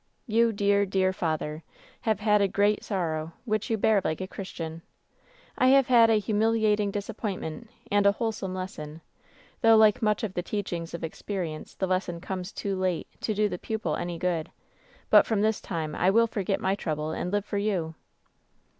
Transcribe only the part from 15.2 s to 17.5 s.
from this time I will foi^et my trouble and live